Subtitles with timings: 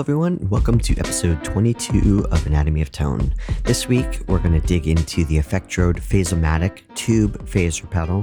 [0.00, 0.38] everyone.
[0.48, 3.34] Welcome to episode 22 of Anatomy of Tone.
[3.64, 8.20] This week, we're going to dig into the Effectrode Phaseomatic Tube Phaser Pedal.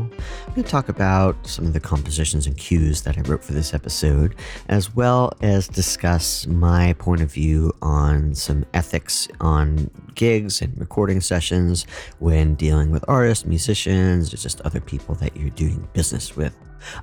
[0.47, 3.53] I'm going to talk about some of the compositions and cues that I wrote for
[3.53, 4.33] this episode,
[4.69, 11.21] as well as discuss my point of view on some ethics on gigs and recording
[11.21, 11.85] sessions
[12.17, 16.55] when dealing with artists, musicians, or just other people that you're doing business with.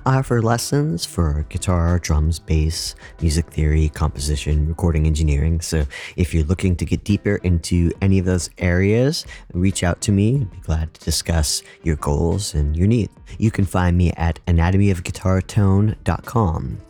[0.05, 5.61] Uh, I offer lessons for guitar, drums, bass, music theory, composition, recording engineering.
[5.61, 5.85] So
[6.15, 10.41] if you're looking to get deeper into any of those areas, reach out to me.
[10.41, 13.13] I'd be glad to discuss your goals and your needs.
[13.37, 16.81] You can find me at anatomyofguitartone.com.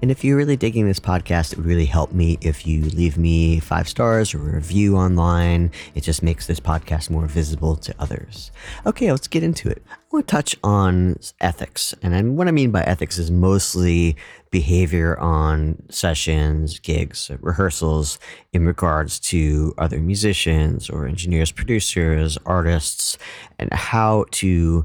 [0.00, 3.16] And if you're really digging this podcast, it would really help me if you leave
[3.16, 5.70] me five stars or a review online.
[5.94, 8.50] It just makes this podcast more visible to others.
[8.86, 9.82] Okay, let's get into it.
[10.12, 11.94] Want to touch on ethics.
[12.02, 14.14] And what I mean by ethics is mostly
[14.50, 18.18] behavior on sessions, gigs, rehearsals
[18.52, 23.16] in regards to other musicians or engineers, producers, artists,
[23.58, 24.84] and how to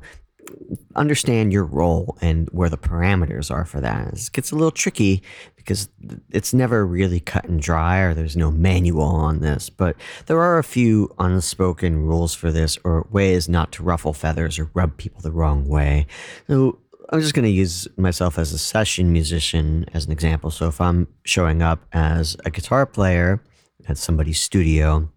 [0.95, 4.07] understand your role and where the parameters are for that.
[4.07, 5.23] It gets a little tricky
[5.55, 5.89] because
[6.31, 9.95] it's never really cut and dry or there's no manual on this, but
[10.27, 14.69] there are a few unspoken rules for this or ways not to ruffle feathers or
[14.73, 16.07] rub people the wrong way.
[16.47, 16.79] So
[17.09, 20.51] I'm just going to use myself as a session musician as an example.
[20.51, 23.41] So if I'm showing up as a guitar player
[23.87, 25.09] at somebody's studio,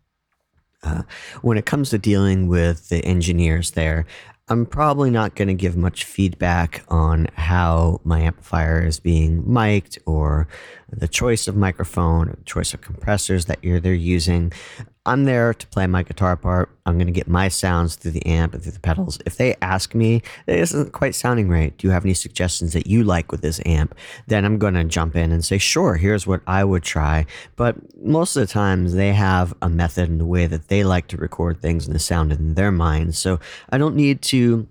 [0.83, 1.03] uh,
[1.43, 4.06] when it comes to dealing with the engineers there,
[4.51, 10.01] I'm probably not going to give much feedback on how my amplifier is being mic'd
[10.06, 10.48] or
[10.93, 14.53] the choice of microphone or choice of compressors that you're they're using.
[15.07, 16.71] I'm there to play my guitar part.
[16.85, 19.19] I'm going to get my sounds through the amp and through the pedals.
[19.25, 21.77] If they ask me, this isn't quite sounding right.
[21.77, 23.95] Do you have any suggestions that you like with this amp?
[24.27, 27.25] Then I'm going to jump in and say, sure, here's what I would try.
[27.56, 31.09] But most of the times they have a method and a way that they like
[31.09, 33.19] to record things and the sound in their minds.
[33.19, 33.41] So
[33.71, 34.69] I don't need to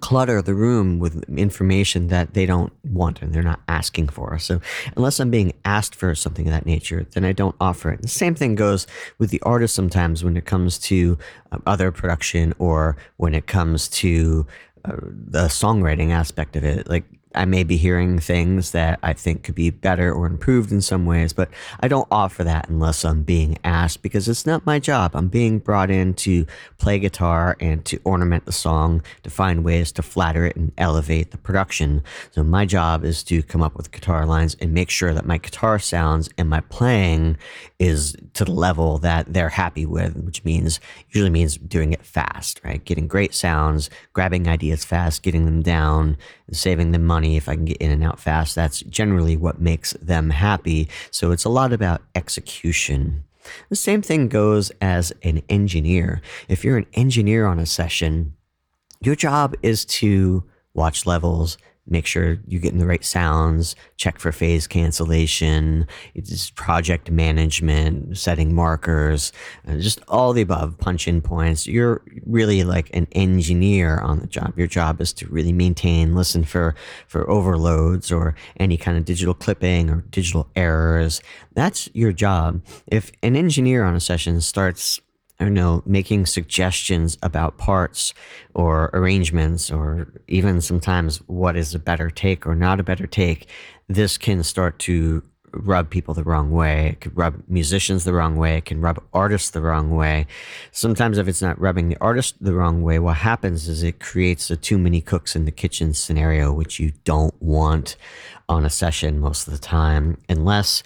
[0.00, 4.38] clutter the room with information that they don't want and they're not asking for.
[4.38, 4.60] So
[4.96, 8.02] unless I'm being asked for something of that nature, then I don't offer it.
[8.02, 8.86] the same thing goes
[9.18, 11.18] with the artist sometimes when it comes to
[11.52, 14.46] um, other production or when it comes to
[14.84, 16.88] uh, the songwriting aspect of it.
[16.88, 20.80] Like I may be hearing things that I think could be better or improved in
[20.80, 21.50] some ways, but
[21.80, 25.12] I don't offer that unless I'm being asked because it's not my job.
[25.14, 26.46] I'm being brought in to
[26.78, 31.30] play guitar and to ornament the song, to find ways to flatter it and elevate
[31.30, 32.02] the production.
[32.30, 35.36] So my job is to come up with guitar lines and make sure that my
[35.38, 37.36] guitar sounds and my playing
[37.78, 40.80] is to the level that they're happy with, which means
[41.10, 42.84] usually means doing it fast, right?
[42.84, 46.16] Getting great sounds, grabbing ideas fast, getting them down,
[46.52, 48.54] saving them money if I can get in and out fast.
[48.54, 50.88] That's generally what makes them happy.
[51.10, 53.24] So it's a lot about execution.
[53.68, 56.20] The same thing goes as an engineer.
[56.48, 58.34] If you're an engineer on a session,
[59.00, 61.58] your job is to watch levels,
[61.90, 68.54] make sure you're getting the right sounds, check for phase cancellation, it's project management, setting
[68.54, 69.32] markers,
[69.66, 71.66] uh, just all the above, punch in points.
[71.66, 74.54] You're really like an engineer on the job.
[74.56, 76.74] Your job is to really maintain, listen for,
[77.06, 81.20] for overloads or any kind of digital clipping or digital errors.
[81.54, 82.62] That's your job.
[82.86, 85.00] If an engineer on a session starts
[85.40, 88.12] I don't know, making suggestions about parts
[88.54, 93.48] or arrangements, or even sometimes what is a better take or not a better take,
[93.88, 95.22] this can start to
[95.52, 96.88] rub people the wrong way.
[96.88, 98.58] It could rub musicians the wrong way.
[98.58, 100.26] It can rub artists the wrong way.
[100.72, 104.50] Sometimes, if it's not rubbing the artist the wrong way, what happens is it creates
[104.50, 107.96] a too many cooks in the kitchen scenario, which you don't want
[108.48, 110.82] on a session most of the time, unless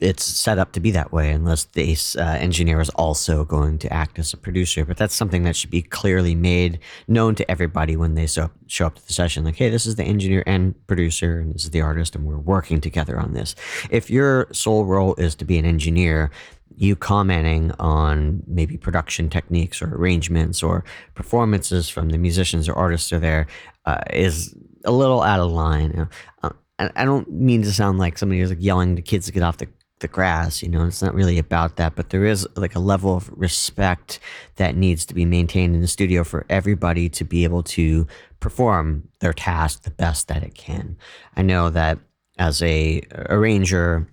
[0.00, 3.92] it's set up to be that way unless the uh, engineer is also going to
[3.92, 4.84] act as a producer.
[4.84, 8.86] But that's something that should be clearly made known to everybody when they show, show
[8.86, 9.44] up to the session.
[9.44, 12.38] Like, hey, this is the engineer and producer, and this is the artist, and we're
[12.38, 13.54] working together on this.
[13.90, 16.30] If your sole role is to be an engineer,
[16.76, 20.82] you commenting on maybe production techniques or arrangements or
[21.14, 23.46] performances from the musicians or artists are there
[23.84, 24.54] uh, is
[24.86, 26.08] a little out of line.
[26.42, 26.50] Uh,
[26.96, 29.58] I don't mean to sound like somebody who's like yelling to kids to get off
[29.58, 29.68] the
[30.00, 30.62] the grass.
[30.62, 34.18] You know, it's not really about that, but there is like a level of respect
[34.56, 38.06] that needs to be maintained in the studio for everybody to be able to
[38.40, 40.96] perform their task the best that it can.
[41.36, 41.98] I know that
[42.38, 44.08] as a arranger,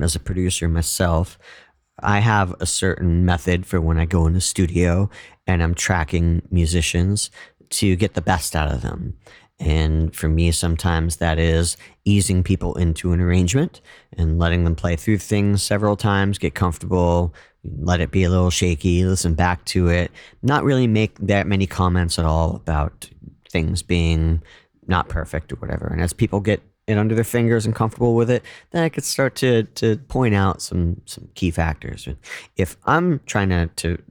[0.00, 1.38] as a producer myself,
[2.00, 5.08] I have a certain method for when I go in the studio
[5.46, 7.30] and I'm tracking musicians
[7.70, 9.16] to get the best out of them.
[9.60, 13.80] And for me, sometimes that is easing people into an arrangement
[14.16, 18.50] and letting them play through things several times, get comfortable, let it be a little
[18.50, 20.10] shaky, listen back to it,
[20.42, 23.08] not really make that many comments at all about
[23.48, 24.42] things being
[24.86, 25.86] not perfect or whatever.
[25.86, 28.42] And as people get it under their fingers and comfortable with it,
[28.72, 32.06] then I could start to to point out some some key factors.
[32.56, 34.02] If I'm trying to, to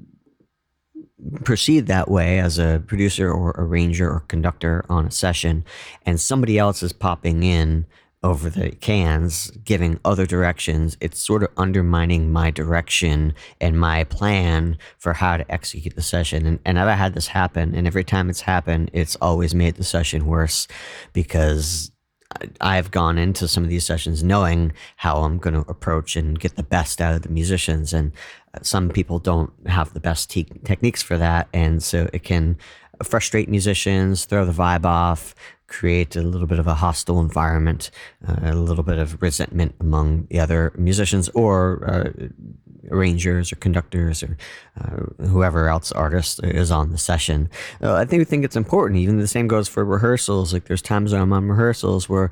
[1.43, 5.63] proceed that way as a producer or arranger or conductor on a session,
[6.05, 7.85] and somebody else is popping in
[8.23, 14.77] over the cans, giving other directions, it's sort of undermining my direction and my plan
[14.97, 16.45] for how to execute the session.
[16.45, 19.83] And, and I've had this happen, and every time it's happened, it's always made the
[19.83, 20.67] session worse
[21.11, 21.91] because
[22.61, 26.55] I've gone into some of these sessions knowing how I'm going to approach and get
[26.55, 27.93] the best out of the musicians.
[27.93, 28.11] And
[28.61, 31.47] some people don't have the best te- techniques for that.
[31.53, 32.57] And so it can
[33.03, 35.33] frustrate musicians, throw the vibe off,
[35.67, 37.89] create a little bit of a hostile environment,
[38.27, 42.27] uh, a little bit of resentment among the other musicians or uh,
[42.93, 44.37] arrangers or conductors or
[44.79, 47.49] uh, whoever else artist is on the session.
[47.81, 48.99] Uh, I think we think it's important.
[48.99, 50.53] Even the same goes for rehearsals.
[50.53, 52.31] Like there's times when I'm on rehearsals where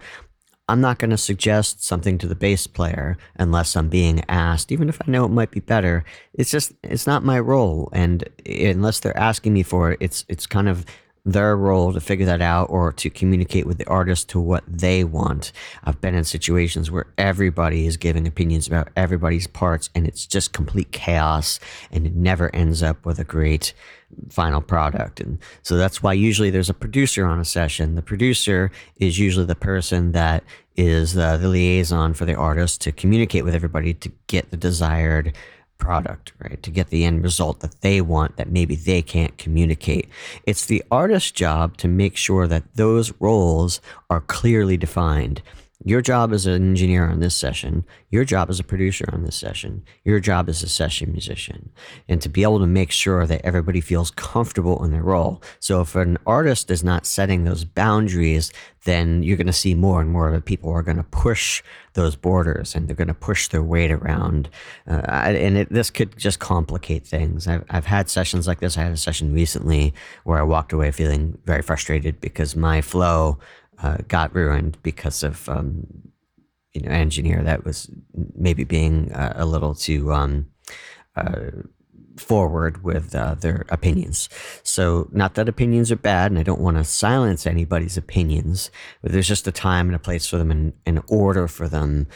[0.69, 4.87] I'm not going to suggest something to the bass player unless I'm being asked, even
[4.87, 6.05] if I know it might be better.
[6.33, 10.45] It's just it's not my role, and unless they're asking me for it, it's it's
[10.45, 10.85] kind of
[11.23, 15.03] their role to figure that out or to communicate with the artist to what they
[15.03, 15.51] want.
[15.83, 20.53] I've been in situations where everybody is giving opinions about everybody's parts and it's just
[20.53, 21.59] complete chaos
[21.91, 23.73] and it never ends up with a great
[24.29, 25.19] final product.
[25.19, 27.95] And so that's why usually there's a producer on a session.
[27.95, 30.43] The producer is usually the person that
[30.75, 35.33] is uh, the liaison for the artist to communicate with everybody to get the desired
[35.81, 36.61] product, right?
[36.63, 40.07] To get the end result that they want that maybe they can't communicate.
[40.45, 45.41] It's the artist's job to make sure that those roles are clearly defined.
[45.83, 49.35] Your job as an engineer on this session, your job as a producer on this
[49.35, 51.71] session, your job as a session musician,
[52.07, 55.41] and to be able to make sure that everybody feels comfortable in their role.
[55.59, 58.51] So if an artist is not setting those boundaries,
[58.83, 60.45] then you're going to see more and more of it.
[60.45, 61.63] People are going to push
[61.93, 64.49] those borders and they're going to push their weight around.
[64.87, 67.47] Uh, and it, this could just complicate things.
[67.47, 68.77] I've, I've had sessions like this.
[68.77, 69.93] I had a session recently
[70.23, 73.39] where I walked away feeling very frustrated because my flow
[73.81, 75.87] uh, got ruined because of um,
[76.73, 77.89] you know engineer that was
[78.35, 80.47] maybe being uh, a little too um,
[81.15, 81.51] uh,
[82.17, 84.29] forward with uh, their opinions.
[84.63, 88.69] So, not that opinions are bad, and I don't want to silence anybody's opinions,
[89.01, 92.07] but there's just a time and a place for them, and an order for them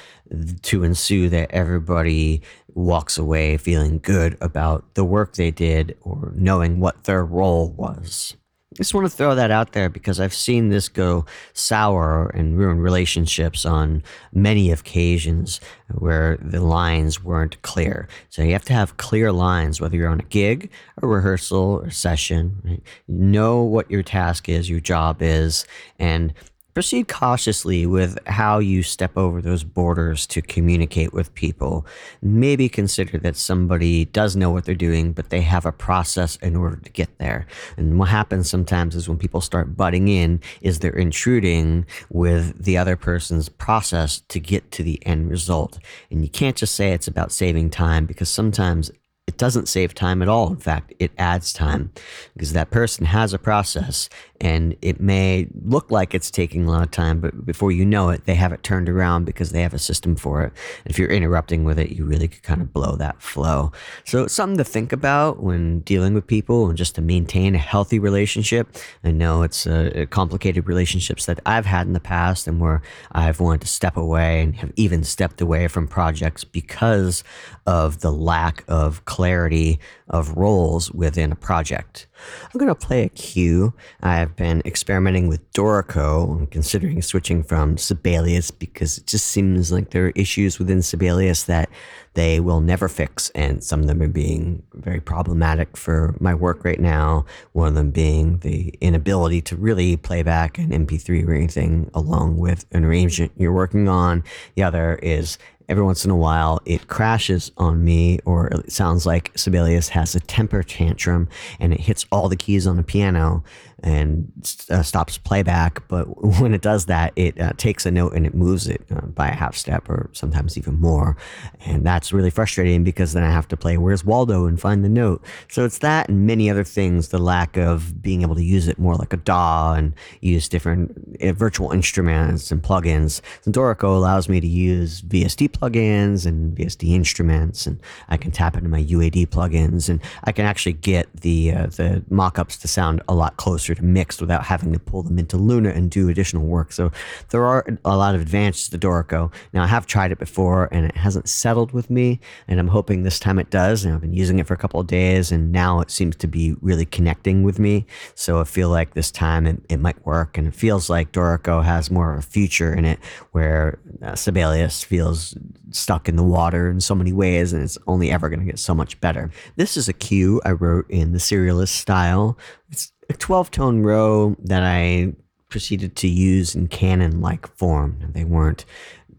[0.61, 6.79] to ensue that everybody walks away feeling good about the work they did or knowing
[6.79, 8.35] what their role was
[8.75, 12.79] just want to throw that out there because I've seen this go sour and ruin
[12.79, 15.61] relationships on many occasions
[15.93, 18.07] where the lines weren't clear.
[18.29, 20.69] So you have to have clear lines, whether you're on a gig,
[21.01, 22.61] a rehearsal, or session.
[22.63, 22.83] Right?
[23.07, 25.65] Know what your task is, your job is,
[25.97, 26.33] and
[26.75, 31.87] proceed cautiously with how you step over those borders to communicate with people.
[32.21, 36.53] Maybe consider that somebody does know what they're doing, but they have a process in
[36.53, 37.47] order to get there.
[37.77, 42.77] And what happens sometimes is when people start butting in, is they're intruding with the
[42.77, 45.79] other person's process to get to the end result.
[46.11, 48.91] And you can't just say it's about saving time because sometimes
[49.35, 50.47] it doesn't save time at all.
[50.47, 51.91] In fact, it adds time
[52.33, 54.07] because that person has a process
[54.39, 58.09] and it may look like it's taking a lot of time, but before you know
[58.09, 60.53] it, they have it turned around because they have a system for it.
[60.83, 63.71] And if you're interrupting with it, you really could kind of blow that flow.
[64.05, 67.59] So it's something to think about when dealing with people and just to maintain a
[67.59, 68.75] healthy relationship.
[69.03, 73.39] I know it's uh, complicated relationships that I've had in the past and where I've
[73.39, 77.23] wanted to step away and have even stepped away from projects because
[77.65, 82.05] of the lack of clarity of roles within a project.
[82.43, 83.73] I'm going to play a cue.
[84.03, 89.89] I've been experimenting with Dorico and considering switching from Sibelius because it just seems like
[89.89, 91.71] there are issues within Sibelius that
[92.13, 93.31] they will never fix.
[93.31, 97.25] And some of them are being very problematic for my work right now.
[97.53, 102.37] One of them being the inability to really play back an MP3 or anything along
[102.37, 104.23] with an arrangement you're working on.
[104.55, 109.05] The other is every once in a while it crashes on me, or it sounds
[109.05, 111.27] like Sibelius has a temper tantrum
[111.59, 113.43] and it hits all the keys on the piano
[113.83, 114.31] and
[114.69, 115.87] uh, stops playback.
[115.87, 116.05] But
[116.41, 119.27] when it does that, it uh, takes a note and it moves it uh, by
[119.27, 121.17] a half step or sometimes even more.
[121.65, 124.89] And that's really frustrating because then I have to play Where's Waldo and find the
[124.89, 125.23] note.
[125.49, 128.79] So it's that and many other things the lack of being able to use it
[128.79, 133.21] more like a DAW and use different uh, virtual instruments and plugins.
[133.41, 137.79] So Dorico allows me to use VST plugins and VST instruments, and
[138.09, 142.03] I can tap into my UAD plugins, and I can actually get the uh, the
[142.09, 145.69] mockups to sound a lot closer to mixed without having to pull them into Luna
[145.69, 146.71] and do additional work.
[146.71, 146.91] So
[147.29, 149.31] there are a lot of advantages to Dorico.
[149.53, 153.03] Now I have tried it before and it hasn't settled with me, and I'm hoping
[153.03, 153.85] this time it does.
[153.85, 156.27] And I've been using it for a couple of days, and now it seems to
[156.27, 157.85] be really connecting with me.
[158.15, 161.63] So I feel like this time it, it might work, and it feels like Dorico
[161.63, 162.99] has more of a future in it,
[163.31, 165.37] where uh, Sibelius feels
[165.71, 168.59] stuck in the water in so many ways, and it's only ever going to get
[168.59, 169.31] so much better.
[169.55, 172.37] This is a cue I wrote in the serialist style.
[172.69, 175.13] It's a 12 tone row that I
[175.49, 177.99] proceeded to use in canon like form.
[178.13, 178.65] They weren't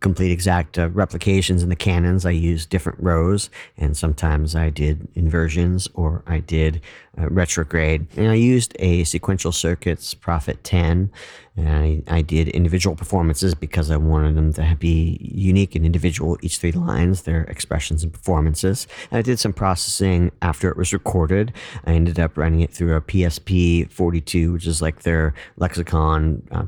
[0.00, 2.26] complete exact uh, replications in the canons.
[2.26, 6.80] I used different rows, and sometimes I did inversions or I did
[7.16, 8.06] retrograde.
[8.16, 11.10] And I used a sequential circuits Prophet 10
[11.56, 16.36] and I, I did individual performances because I wanted them to be unique and individual,
[16.42, 18.86] each three lines, their expressions and performances.
[19.10, 21.54] And I did some processing after it was recorded.
[21.86, 26.64] I ended up running it through a PSP 42, which is like their lexicon uh,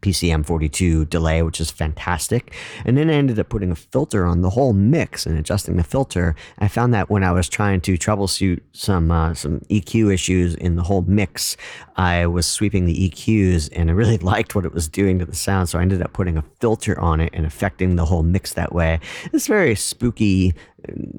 [0.00, 2.54] PCM 42 delay, which is fantastic.
[2.84, 5.82] And then I ended up putting a filter on the whole mix and adjusting the
[5.82, 6.36] filter.
[6.58, 10.76] I found that when I was trying to troubleshoot some uh, some EQ issues in
[10.76, 11.56] the whole mix,
[11.96, 15.34] I was sweeping the EQs and I really liked what it was doing to the
[15.34, 15.68] sound.
[15.68, 18.72] So I ended up putting a filter on it and affecting the whole mix that
[18.72, 19.00] way.
[19.32, 20.54] It's very spooky,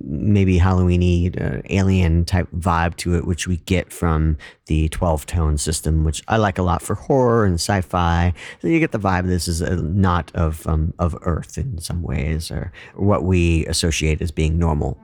[0.04, 5.58] maybe Halloweeny, uh, alien type vibe to it, which we get from the 12 tone
[5.58, 8.34] system, which I like a lot for horror and sci fi.
[8.62, 12.02] So you get the vibe this is a, not of, um, of Earth in some
[12.02, 14.98] ways, or what we associate as being normal.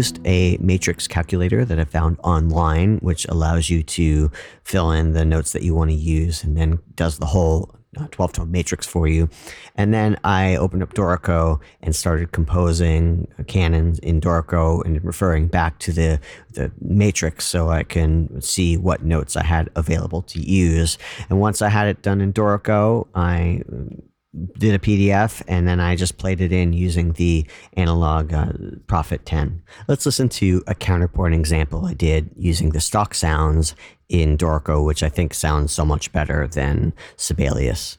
[0.00, 4.30] Used a matrix calculator that I found online, which allows you to
[4.64, 8.06] fill in the notes that you want to use and then does the whole uh,
[8.10, 9.28] 12 tone matrix for you.
[9.76, 15.78] And then I opened up Dorico and started composing canons in Dorico and referring back
[15.80, 16.18] to the,
[16.54, 20.96] the matrix so I can see what notes I had available to use.
[21.28, 23.62] And once I had it done in Dorico, I
[24.58, 27.46] did a PDF and then I just played it in using the
[27.76, 28.52] analog uh,
[28.86, 29.62] Prophet 10.
[29.88, 33.74] Let's listen to a counterpoint example I did using the stock sounds
[34.08, 37.98] in Dorico, which I think sounds so much better than Sibelius.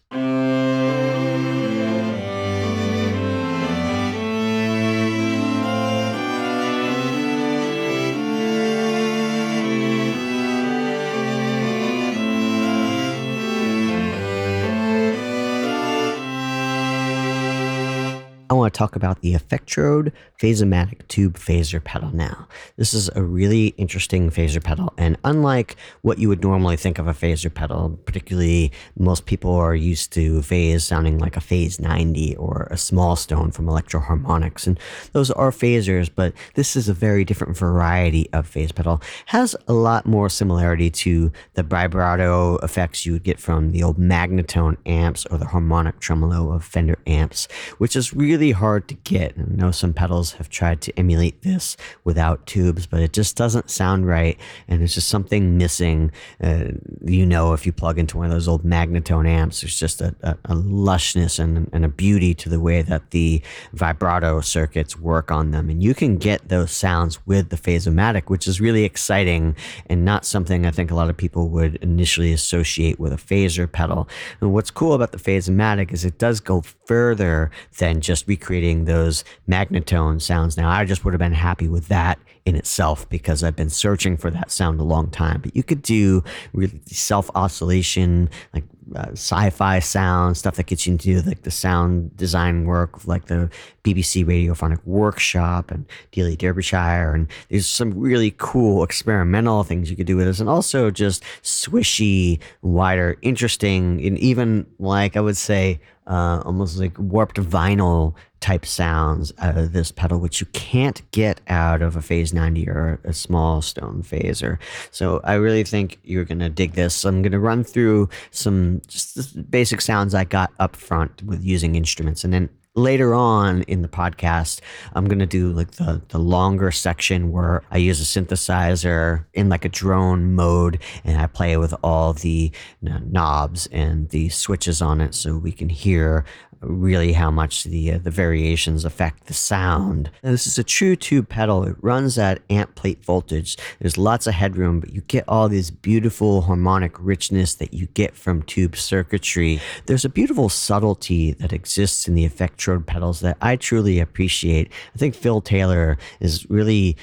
[18.81, 20.11] Talk about the Effectrode
[20.41, 22.47] Phaseomatic Tube Phaser Pedal now.
[22.77, 27.07] This is a really interesting phaser pedal, and unlike what you would normally think of
[27.07, 32.35] a phaser pedal, particularly most people are used to phase sounding like a phase 90
[32.37, 34.79] or a small stone from Electro-Harmonix, and
[35.11, 38.99] those are phasers, but this is a very different variety of phase pedal.
[39.27, 43.99] Has a lot more similarity to the vibrato effects you would get from the old
[43.99, 47.47] Magnatone amps or the harmonic tremolo of Fender amps,
[47.77, 49.33] which is really hard to get.
[49.37, 53.69] I know some pedals have tried to emulate this without tubes, but it just doesn't
[53.69, 54.37] sound right.
[54.67, 56.11] And it's just something missing.
[56.41, 56.65] Uh,
[57.03, 60.15] you know, if you plug into one of those old Magnatone amps, there's just a,
[60.21, 63.41] a, a lushness and, and a beauty to the way that the
[63.73, 65.69] vibrato circuits work on them.
[65.69, 69.55] And you can get those sounds with the Phaseomatic, which is really exciting
[69.87, 73.71] and not something I think a lot of people would initially associate with a phaser
[73.71, 74.07] pedal.
[74.39, 79.23] And what's cool about the Phaseomatic is it does go further than just recreating those
[79.49, 80.57] Magnatone sounds.
[80.57, 84.17] Now, I just would have been happy with that in itself because I've been searching
[84.17, 85.41] for that sound a long time.
[85.41, 88.63] But you could do really self oscillation, like
[88.95, 93.49] uh, sci-fi sound stuff that gets you into like the sound design work, like the
[93.83, 100.07] BBC Radiophonic Workshop and Delia Derbyshire, and there's some really cool experimental things you could
[100.07, 105.79] do with this, and also just swishy, wider, interesting, and even like I would say
[106.07, 111.39] uh, almost like warped vinyl type sounds out of this pedal, which you can't get
[111.47, 114.57] out of a Phase 90 or a small stone phaser.
[114.89, 117.05] So I really think you're going to dig this.
[117.05, 121.75] I'm going to run through some just basic sounds I got up front with using
[121.75, 122.23] instruments.
[122.23, 124.61] And then later on in the podcast,
[124.93, 129.49] I'm going to do like the, the longer section where I use a synthesizer in
[129.49, 134.29] like a drone mode and I play with all the you know, knobs and the
[134.29, 136.25] switches on it so we can hear
[136.61, 140.11] really how much the uh, the variations affect the sound.
[140.23, 141.63] Now, this is a true tube pedal.
[141.63, 143.57] It runs at amp plate voltage.
[143.79, 148.15] There's lots of headroom, but you get all this beautiful harmonic richness that you get
[148.15, 149.59] from tube circuitry.
[149.85, 154.71] There's a beautiful subtlety that exists in the Effectrode pedals that I truly appreciate.
[154.93, 156.97] I think Phil Taylor is really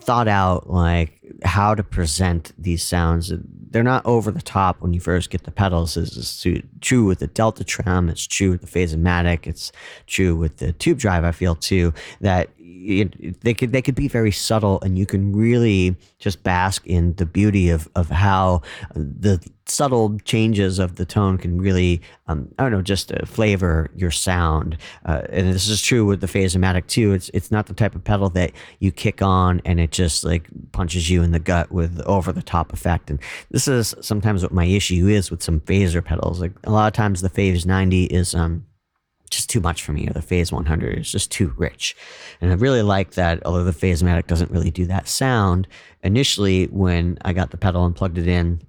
[0.00, 3.32] thought out like how to present these sounds.
[3.74, 5.94] They're not over the top when you first get the pedals.
[5.94, 8.08] This is true with the Delta Trem.
[8.08, 9.48] It's true with the Phaseomatic.
[9.48, 9.72] It's
[10.06, 11.24] true with the Tube Drive.
[11.24, 15.34] I feel too that it, they could they could be very subtle, and you can
[15.34, 18.62] really just bask in the beauty of of how
[18.94, 23.90] the subtle changes of the tone can really um, I don't know just uh, flavor
[23.94, 24.76] your sound.
[25.04, 27.12] Uh, and this is true with the Phaseomatic too.
[27.12, 30.48] It's it's not the type of pedal that you kick on and it just like
[30.72, 33.10] punches you in the gut with over the top effect.
[33.10, 33.18] And
[33.50, 36.40] this is sometimes what my issue is with some phaser pedals.
[36.40, 38.66] Like a lot of times the Phase 90 is um
[39.34, 41.96] just too much for me, or the Phase 100 is just too rich.
[42.40, 45.68] And I really like that, although the Phaseomatic doesn't really do that sound.
[46.02, 48.60] Initially, when I got the pedal and plugged it in,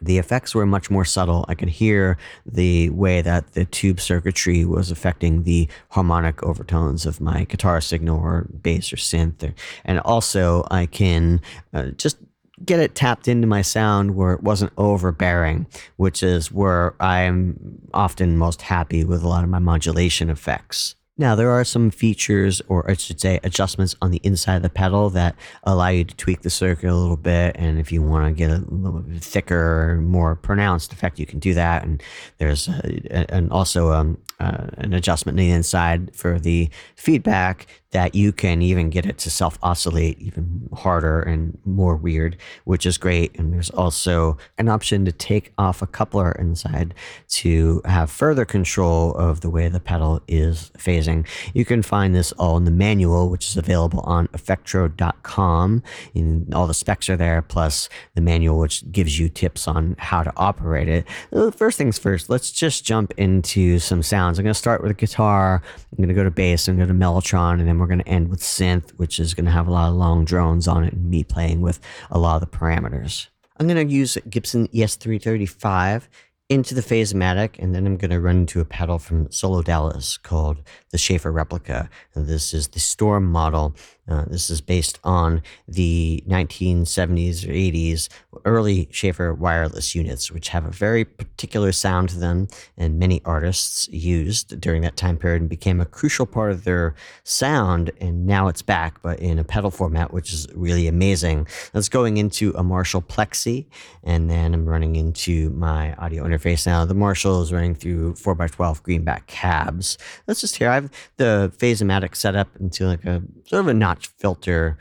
[0.00, 1.44] the effects were much more subtle.
[1.48, 7.20] I could hear the way that the tube circuitry was affecting the harmonic overtones of
[7.20, 9.42] my guitar signal or bass or synth.
[9.42, 11.40] Or, and also, I can
[11.72, 12.18] uh, just
[12.64, 18.36] get it tapped into my sound where it wasn't overbearing, which is where I'm often
[18.36, 20.94] most happy with a lot of my modulation effects.
[21.16, 24.68] Now, there are some features, or I should say, adjustments on the inside of the
[24.68, 27.54] pedal that allow you to tweak the circuit a little bit.
[27.56, 31.38] And if you want to get a little bit thicker, more pronounced effect, you can
[31.38, 31.84] do that.
[31.84, 32.02] And
[32.38, 38.12] there's a, and also um, uh, an adjustment on the inside for the feedback that
[38.12, 42.98] you can even get it to self oscillate even harder and more weird, which is
[42.98, 43.38] great.
[43.38, 46.92] And there's also an option to take off a coupler inside
[47.28, 51.24] to have further control of the way the pedal is phasing.
[51.54, 55.82] You can find this all in the manual, which is available on effectrode.com.
[56.16, 60.24] And all the specs are there, plus the manual, which gives you tips on how
[60.24, 61.06] to operate it.
[61.54, 64.38] First things first, let's just jump into some sounds.
[64.38, 66.88] I'm going to start with a guitar, I'm going to go to bass, I'm going
[66.88, 69.44] to go to Mellotron, and then we're going to end with synth, which is going
[69.44, 71.78] to have a lot of long drones on it and me playing with
[72.10, 73.28] a lot of the parameters.
[73.58, 76.08] I'm going to use Gibson ES335
[76.48, 80.16] into the Phaseomatic, and then I'm going to run into a pedal from Solo Dallas
[80.16, 81.90] called the Schaffer Replica.
[82.14, 83.74] And this is the Storm model.
[84.08, 88.08] Uh, this is based on the 1970s or 80s
[88.44, 93.88] early Schaffer wireless units, which have a very particular sound to them, and many artists
[93.88, 97.90] used during that time period and became a crucial part of their sound.
[98.00, 101.46] And now it's back, but in a pedal format, which is really amazing.
[101.72, 103.66] That's going into a Marshall Plexi,
[104.02, 106.84] and then I'm running into my audio interface now.
[106.84, 109.96] The Marshall is running through 4x12 greenback cabs.
[110.26, 110.68] Let's just hear.
[110.68, 114.76] I have the Phaseomatic set up into like a sort of a notch filter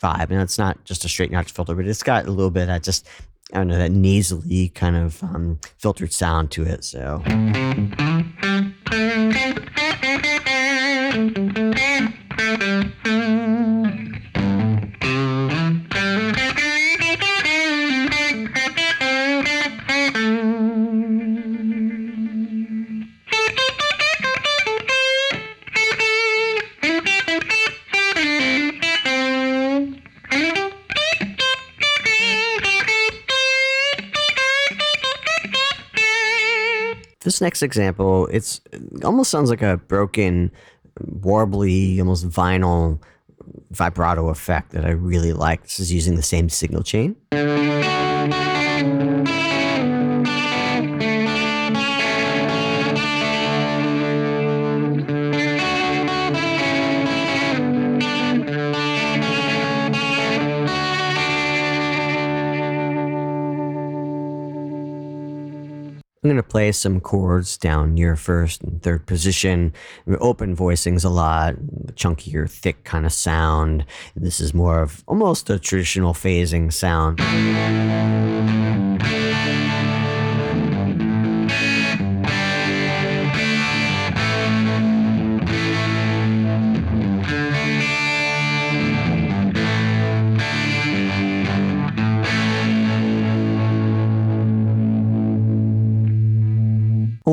[0.00, 0.30] vibe.
[0.30, 2.82] And it's not just a straight notch filter, but it's got a little bit that
[2.82, 3.08] just,
[3.52, 6.84] I don't know, that nasally kind of um, filtered sound to it.
[6.84, 7.22] So.
[37.40, 40.50] Next example, it's it almost sounds like a broken,
[41.02, 43.00] warbly, almost vinyl
[43.70, 45.62] vibrato effect that I really like.
[45.62, 47.16] This is using the same signal chain.
[66.22, 69.72] I'm going to play some chords down near first and third position.
[70.18, 71.54] Open voicings a lot,
[71.94, 73.86] chunkier, thick kind of sound.
[74.14, 77.20] This is more of almost a traditional phasing sound.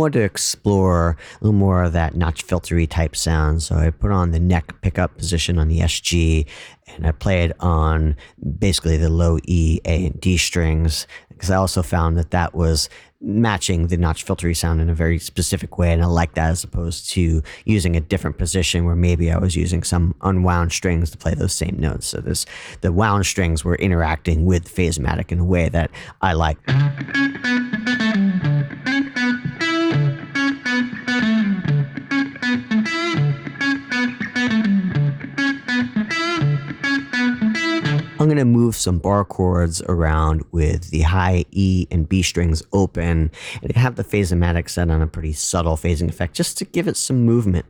[0.08, 3.62] Wanted to explore a little more of that notch filtery type sound.
[3.62, 6.46] So I put on the neck pickup position on the SG
[6.96, 8.16] and I played on
[8.58, 12.88] basically the low E, A, and D strings because I also found that that was
[13.20, 15.92] matching the notch filtery sound in a very specific way.
[15.92, 19.58] And I like that as opposed to using a different position where maybe I was
[19.58, 22.08] using some unwound strings to play those same notes.
[22.08, 22.46] So this,
[22.80, 25.92] the wound strings were interacting with Phaseomatic in a way that
[26.22, 26.58] I like.
[38.28, 42.62] I'm going to move some bar chords around with the high E and B strings
[42.74, 46.90] open and have the Phaseomatic set on a pretty subtle phasing effect just to give
[46.90, 47.66] it some movement.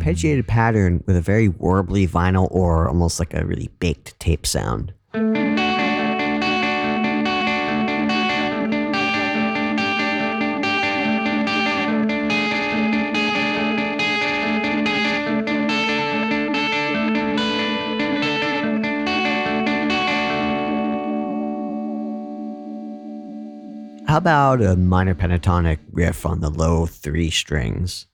[0.00, 4.92] Arpeggiated pattern with a very warbly vinyl or almost like a really baked tape sound.
[24.06, 28.06] How about a minor pentatonic riff on the low three strings?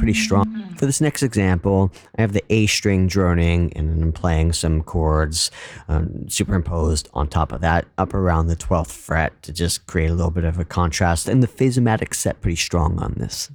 [0.00, 0.74] Pretty strong.
[0.76, 5.50] For this next example, I have the A string droning and I'm playing some chords
[5.88, 10.14] um, superimposed on top of that up around the 12th fret to just create a
[10.14, 11.28] little bit of a contrast.
[11.28, 13.50] And the Phaseomatic set pretty strong on this.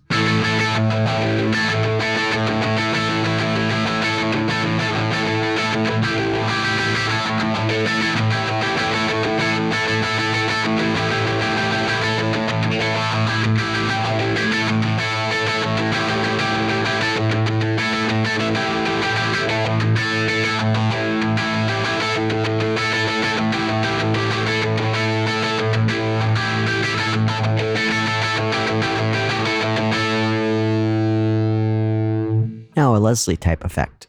[33.06, 34.05] Leslie type effect.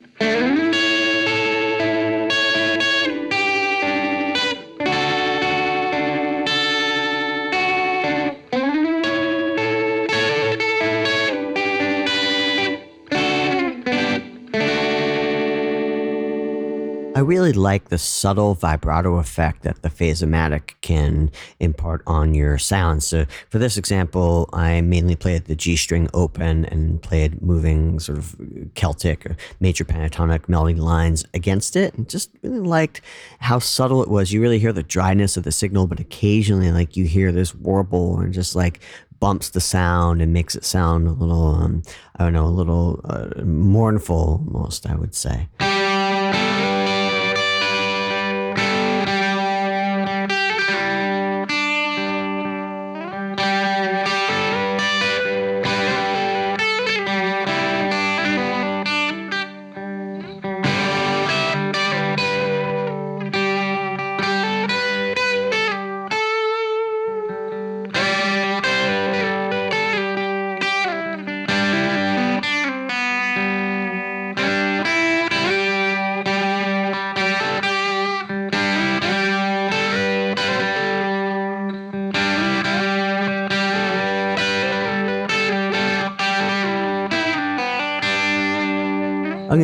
[17.26, 23.02] Really like the subtle vibrato effect that the Phaseomatic can impart on your sound.
[23.02, 28.18] So for this example, I mainly played the G string open and played moving sort
[28.18, 28.36] of
[28.76, 33.00] Celtic or major pentatonic melody lines against it and just really liked
[33.40, 34.32] how subtle it was.
[34.32, 38.20] You really hear the dryness of the signal, but occasionally like you hear this warble
[38.20, 38.78] and just like
[39.18, 41.82] bumps the sound and makes it sound a little, um,
[42.14, 45.48] I don't know, a little uh, mournful almost, I would say.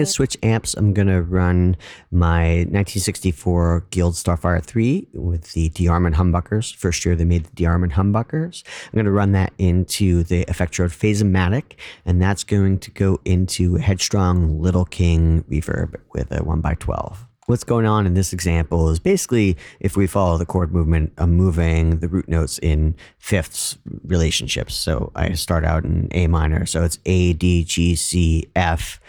[0.03, 0.75] To switch amps.
[0.75, 1.77] I'm going to run
[2.11, 6.75] my 1964 Guild Starfire 3 with the DeArmond humbuckers.
[6.75, 8.65] First year they made the DeArmond humbuckers.
[8.87, 13.77] I'm going to run that into the Effectrode Phaseomatic, and that's going to go into
[13.77, 19.57] Headstrong Little King reverb with a 1x12 what's going on in this example is basically
[19.81, 24.75] if we follow the chord movement, I'm moving the root notes in fifths relationships.
[24.75, 29.01] So I start out in A minor, so it's A, D, G, C, F.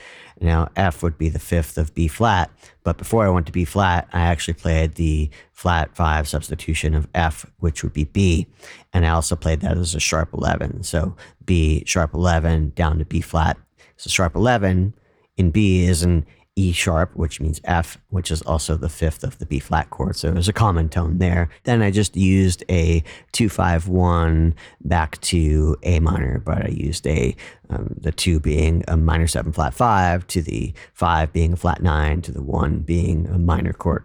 [0.43, 2.51] Now, F would be the fifth of B flat,
[2.84, 7.08] but before I went to B flat, I actually played the flat five substitution of
[7.15, 8.47] F, which would be B.
[8.91, 10.84] And I also played that as a sharp 11.
[10.84, 13.58] So B sharp 11 down to B flat.
[13.95, 14.93] So sharp 11
[15.38, 16.25] in B is an
[16.56, 20.16] E sharp, which means F, which is also the fifth of the B flat chord.
[20.16, 21.50] So there's a common tone there.
[21.63, 27.36] Then I just used a 251 back to A minor, but I used a
[27.70, 31.82] um, the two being a minor seven flat five to the five being a flat
[31.82, 34.04] nine to the one being a minor chord.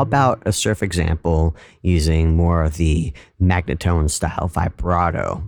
[0.00, 5.44] How about a surf example using more of the Magnatone style vibrato?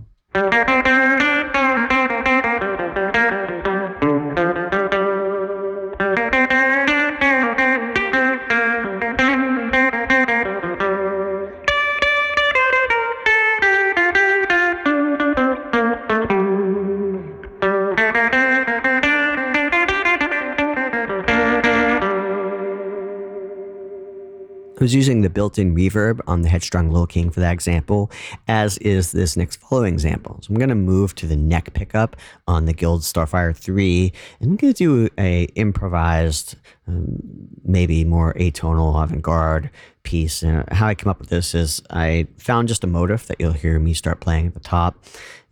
[25.53, 28.11] Built-in reverb on the Headstrong Little King for that example,
[28.47, 30.39] as is this next following example.
[30.41, 32.15] So I'm going to move to the neck pickup
[32.47, 36.55] on the Guild Starfire 3, and I'm going to do a improvised,
[36.87, 37.19] um,
[37.63, 39.69] maybe more atonal avant-garde
[40.01, 40.41] piece.
[40.41, 43.53] And how I came up with this is I found just a motif that you'll
[43.53, 45.05] hear me start playing at the top,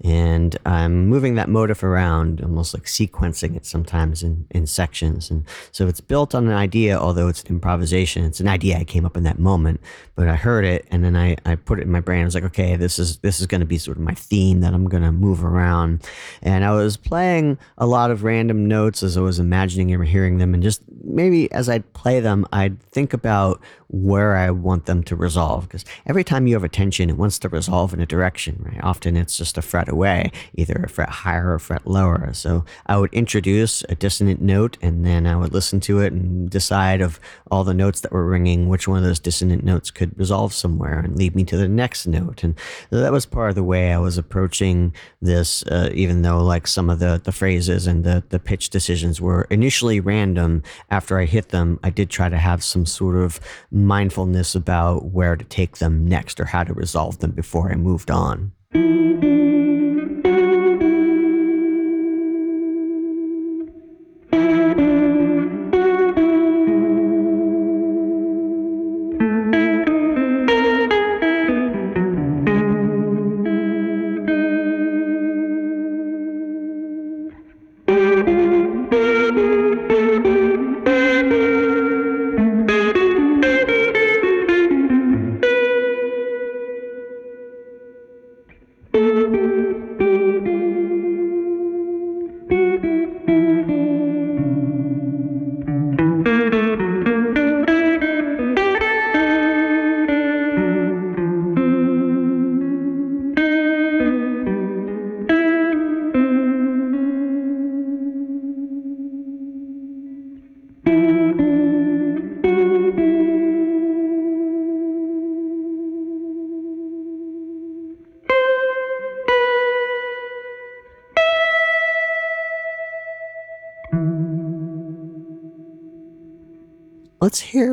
[0.04, 5.30] and I'm moving that motif around, almost like sequencing it sometimes in, in sections.
[5.30, 8.26] And so it's built on an idea, although it's an improvisation.
[8.26, 9.80] It's an idea I came up in that moment,
[10.16, 12.22] but I heard it and then I, I put it in my brain.
[12.22, 14.62] I was like, okay, this is this is going to be sort of my theme
[14.62, 16.04] that I'm going to move around.
[16.42, 20.40] And I was playing a lot of random notes as I was imagining and hearing
[20.40, 25.04] them, and just maybe as I'd play them, I'd think about where I want them
[25.04, 25.67] to resolve.
[25.67, 28.82] Because every time you have a tension, it wants to resolve in a direction, right?
[28.84, 32.32] Often it's just a fret away, either a fret higher or a fret lower.
[32.34, 36.49] So I would introduce a dissonant note and then I would listen to it and
[36.49, 37.19] decide of
[37.51, 40.99] all the notes that were ringing, which one of those dissonant notes could resolve somewhere
[40.99, 42.43] and lead me to the next note.
[42.43, 42.56] And
[42.91, 46.89] that was part of the way I was approaching this, uh, even though like some
[46.89, 50.63] of the, the phrases and the, the pitch decisions were initially random.
[50.89, 53.39] After I hit them, I did try to have some sort of
[53.86, 58.12] mindfulness about where to take them next or how to resolve them before I moved
[58.12, 58.52] on.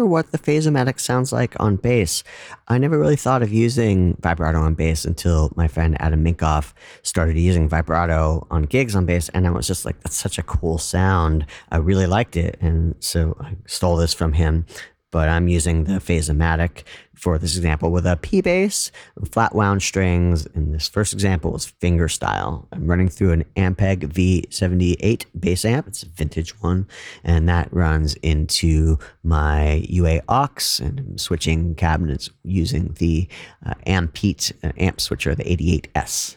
[0.09, 2.25] What the Phaseomatic sounds like on bass.
[2.67, 7.37] I never really thought of using vibrato on bass until my friend Adam Minkoff started
[7.37, 10.79] using vibrato on gigs on bass, and I was just like, that's such a cool
[10.79, 11.47] sound.
[11.71, 14.65] I really liked it, and so I stole this from him
[15.11, 16.83] but I'm using the Phaseomatic
[17.15, 18.93] for this example with a P bass,
[19.31, 20.47] flat wound strings.
[20.55, 22.69] And this first example is finger style.
[22.73, 25.89] I'm running through an Ampeg V78 bass amp.
[25.89, 26.87] It's a vintage one.
[27.25, 33.29] And that runs into my UA OX and I'm switching cabinets using the
[33.65, 36.37] uh, Ampete uh, amp switcher, the 88S.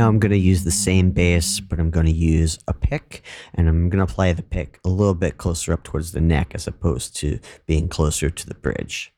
[0.00, 3.22] Now I'm going to use the same bass, but I'm going to use a pick
[3.52, 6.52] and I'm going to play the pick a little bit closer up towards the neck
[6.54, 9.12] as opposed to being closer to the bridge.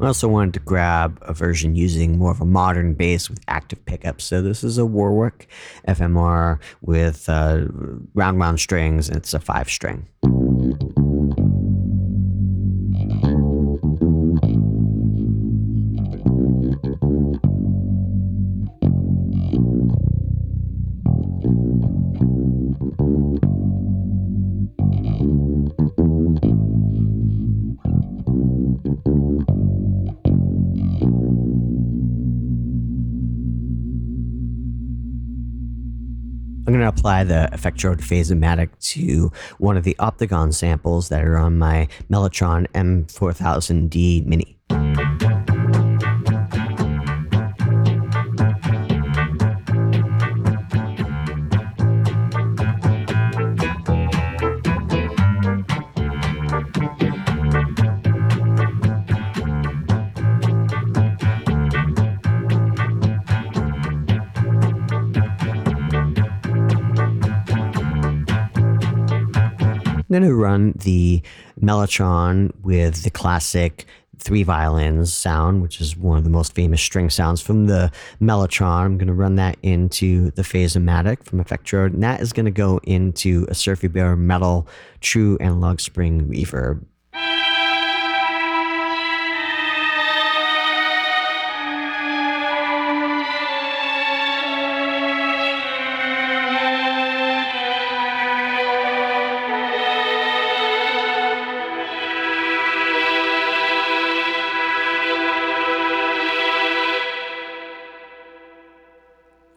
[0.00, 3.84] I also wanted to grab a version using more of a modern bass with active
[3.84, 4.24] pickups.
[4.24, 5.48] So this is a Warwick
[5.88, 7.64] FMR with uh,
[8.14, 10.06] round wound strings, and it's a five string.
[36.88, 41.86] To apply the Effectrode Phaseomatic to one of the Optigan samples that are on my
[42.10, 45.27] Mellotron M4000D Mini.
[70.18, 71.22] Going to run the
[71.62, 73.86] Mellotron with the classic
[74.18, 78.86] three violins sound, which is one of the most famous string sounds from the Mellotron.
[78.86, 82.50] I'm going to run that into the Phaseomatic from Effectrode, and that is going to
[82.50, 84.66] go into a Surfy Bear Metal
[85.00, 86.84] True Analog Spring Reverb.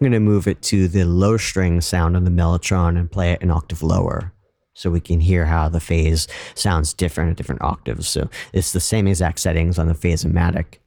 [0.02, 3.34] I'm going to move it to the low string sound on the Mellotron and play
[3.34, 4.34] it an octave lower
[4.74, 8.08] so we can hear how the phase sounds different at different octaves.
[8.08, 10.80] So it's the same exact settings on the Phaseomatic.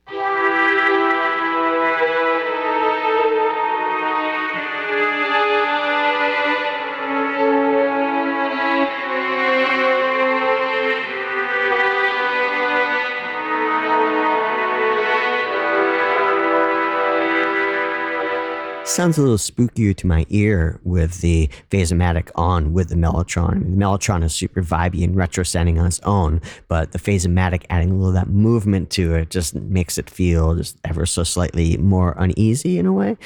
[18.95, 23.73] Sounds a little spookier to my ear with the Phaseomatic on with the Mellotron.
[23.73, 27.91] The Mellotron is super vibey and retro sounding on its own, but the Phaseomatic adding
[27.91, 32.15] a little that movement to it just makes it feel just ever so slightly more
[32.19, 33.17] uneasy in a way.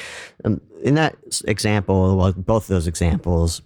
[0.43, 3.61] Um, in that example, well, both of those examples,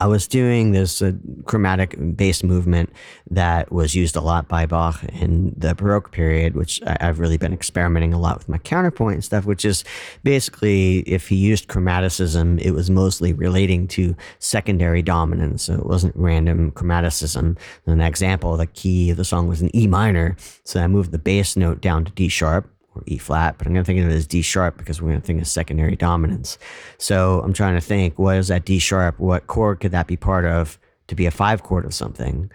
[0.00, 1.12] I was doing this uh,
[1.44, 2.90] chromatic bass movement
[3.30, 7.36] that was used a lot by Bach in the Baroque period, which I, have really
[7.36, 9.82] been experimenting a lot with my counterpoint and stuff, which is
[10.22, 15.64] basically if he used chromaticism, it was mostly relating to secondary dominants.
[15.64, 17.58] So it wasn't random chromaticism.
[17.86, 20.36] An example, the key of the song was an E minor.
[20.64, 22.70] So I moved the bass note down to D sharp
[23.06, 25.20] E flat, but I'm going to think of it as D sharp because we're going
[25.20, 26.58] to think of secondary dominants.
[26.98, 29.18] So I'm trying to think, what is that D sharp?
[29.18, 30.78] What chord could that be part of
[31.08, 32.50] to be a five chord of something?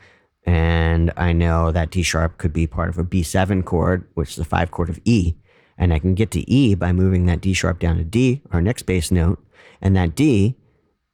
[0.45, 4.39] And I know that D sharp could be part of a B7 chord, which is
[4.39, 5.35] a five chord of E.
[5.77, 8.61] And I can get to E by moving that D sharp down to D, our
[8.61, 9.43] next bass note.
[9.81, 10.55] And that D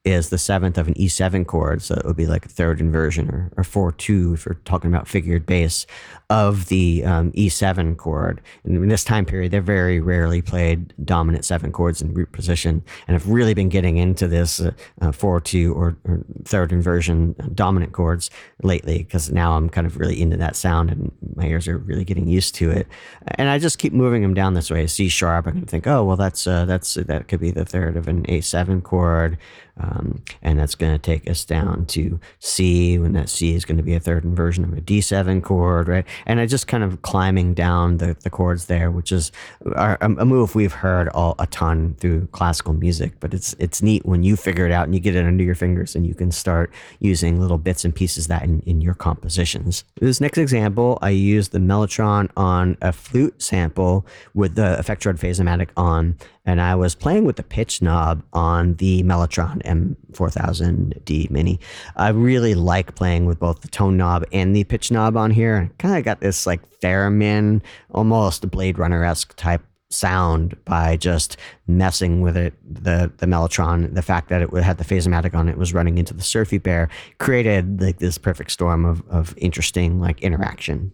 [0.03, 1.81] is the seventh of an E7 chord.
[1.81, 4.91] So it would be like a third inversion or, or 4 2 if you're talking
[4.91, 5.85] about figured bass
[6.29, 8.39] of the um, E7 chord.
[8.63, 12.83] And in this time period, they're very rarely played dominant seven chords in root position.
[13.07, 14.71] And I've really been getting into this uh,
[15.01, 18.29] uh, 4 2 or, or, third inversion dominant chords
[18.61, 22.05] lately because now I'm kind of really into that sound and my ears are really
[22.05, 22.87] getting used to it.
[23.35, 24.85] And I just keep moving them down this way.
[24.85, 27.97] C sharp, I can think, oh, well, that's, uh, that's, that could be the third
[27.97, 29.37] of an A7 chord.
[29.79, 33.77] Um, and that's going to take us down to C, when that C is going
[33.77, 36.05] to be a third inversion of a D7 chord, right?
[36.25, 39.31] And I just kind of climbing down the, the chords there, which is
[39.75, 43.13] a, a move we've heard all a ton through classical music.
[43.19, 45.55] But it's it's neat when you figure it out and you get it under your
[45.55, 49.83] fingers and you can start using little bits and pieces that in, in your compositions.
[49.99, 55.69] This next example, I used the Mellotron on a flute sample with the Effectrode Phaseomatic
[55.77, 61.59] on and I was playing with the pitch knob on the Mellotron M4000D Mini.
[61.95, 65.71] I really like playing with both the tone knob and the pitch knob on here.
[65.77, 67.61] Kind of got this like theremin,
[67.91, 69.61] almost Blade Runner esque type
[69.91, 71.37] sound by just
[71.67, 72.53] messing with it.
[72.63, 76.13] The the Mellotron, the fact that it had the Phaseomatic on it was running into
[76.13, 80.91] the Surfy Bear created like this perfect storm of of interesting like interaction.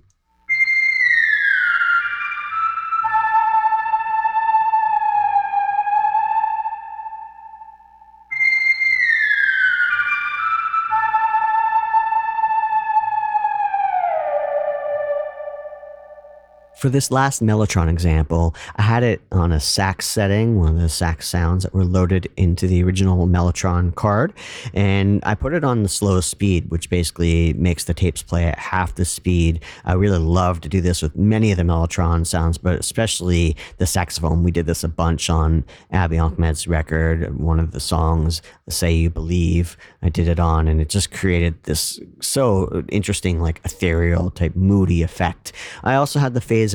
[16.85, 20.87] For this last Mellotron example, I had it on a sax setting, one of the
[20.87, 24.33] sax sounds that were loaded into the original Mellotron card.
[24.71, 28.59] And I put it on the slow speed, which basically makes the tapes play at
[28.59, 29.63] half the speed.
[29.83, 33.87] I really love to do this with many of the Mellotron sounds, but especially the
[33.87, 34.43] saxophone.
[34.43, 39.09] We did this a bunch on Abiy Ahmed's record, one of the songs, Say You
[39.09, 39.75] Believe.
[40.03, 45.01] I did it on, and it just created this so interesting, like ethereal type moody
[45.01, 45.51] effect.
[45.83, 46.74] I also had the phase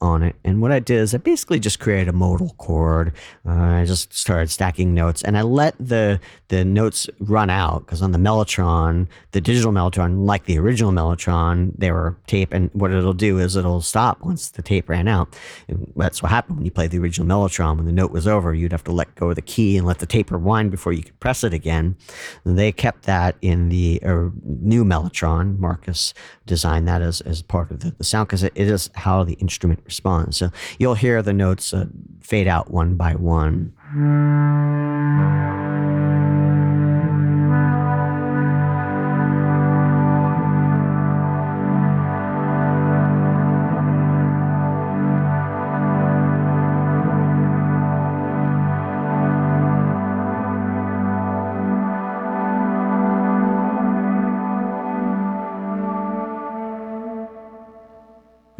[0.00, 0.36] On it.
[0.44, 3.12] And what I did is I basically just created a modal chord.
[3.46, 8.02] Uh, I just started stacking notes and I let the, the notes run out because
[8.02, 12.52] on the Mellotron, the digital Mellotron, like the original Mellotron, they were tape.
[12.52, 15.36] And what it'll do is it'll stop once the tape ran out.
[15.68, 17.76] And that's what happened when you played the original Mellotron.
[17.76, 19.98] When the note was over, you'd have to let go of the key and let
[19.98, 21.96] the tape rewind before you could press it again.
[22.44, 25.58] And they kept that in the uh, new Mellotron.
[25.58, 26.14] Markus
[26.46, 29.34] designed that as, as part of the, the sound because it, it is how the
[29.34, 30.36] instrument responds.
[30.36, 31.86] So you'll hear the notes uh,
[32.20, 33.72] fade out one by one.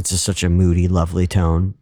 [0.07, 1.75] It's just such a moody, lovely tone.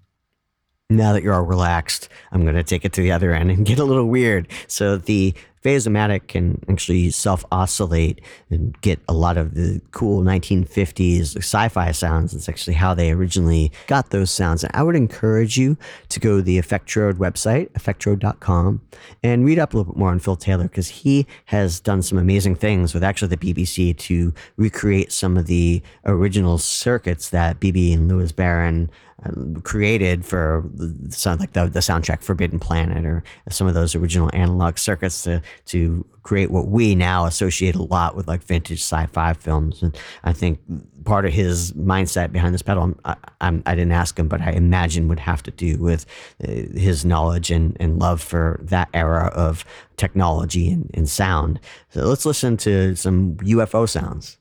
[0.89, 3.67] Now that you're all relaxed, I'm going to take it to the other end and
[3.67, 4.49] get a little weird.
[4.67, 5.35] So the
[5.65, 11.91] Phaseomatic can actually self oscillate and get a lot of the cool 1950s sci fi
[11.91, 12.35] sounds.
[12.35, 14.63] It's actually how they originally got those sounds.
[14.63, 15.79] And I would encourage you
[16.11, 18.83] to go to the Effectrode website, effectrode.com,
[19.23, 22.19] and read up a little bit more on Phil Taylor because he has done some
[22.19, 27.95] amazing things with actually the BBC to recreate some of the original circuits that Bebe
[27.95, 28.91] and Louis Barron
[29.23, 33.95] um, created for the sound like the, the soundtrack Forbidden Planet or some of those
[33.95, 38.81] original analog circuits to to create what we now associate a lot with like vintage
[38.81, 39.83] sci-fi films.
[39.83, 40.59] And I think
[41.05, 44.53] part of his mindset behind this pedal, I, I, I didn't ask him, but I
[44.53, 46.07] imagine would have to do with
[46.43, 51.61] uh, his knowledge and, and love for that era of technology and, and sound.
[51.91, 54.39] So let's listen to some UFO sounds.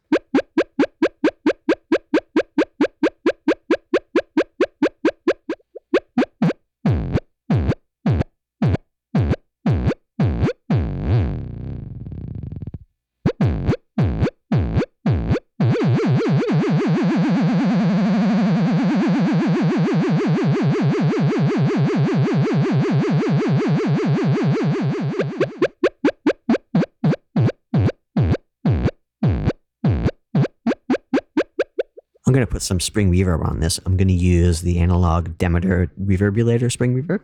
[32.25, 33.79] I'm going to put some spring reverb on this.
[33.85, 37.19] I'm going to use the analog Demeter reverbulator spring reverb.